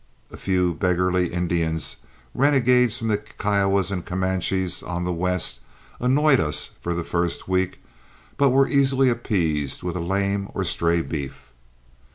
A 0.31 0.35
few 0.37 0.73
beggarly 0.73 1.31
Indians, 1.31 1.97
renegades 2.33 2.97
from 2.97 3.09
the 3.09 3.19
Kiowas 3.19 3.91
and 3.91 4.03
Comanches 4.03 4.81
on 4.81 5.03
the 5.03 5.13
west, 5.13 5.59
annoyed 5.99 6.39
us 6.39 6.71
for 6.81 6.95
the 6.95 7.03
first 7.03 7.47
week, 7.47 7.79
but 8.35 8.49
were 8.49 8.67
easily 8.67 9.09
appeased 9.09 9.83
with 9.83 9.95
a 9.95 9.99
lame 9.99 10.49
or 10.55 10.63
stray 10.63 11.03
beef. 11.03 11.51